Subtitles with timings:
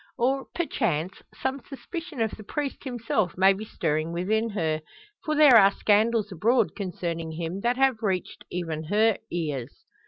[0.17, 4.81] Or, perchance, some suspicion of the priest himself may be stirring within her:
[5.23, 9.85] for there are scandals abroad concerning him, that have reached even her ears.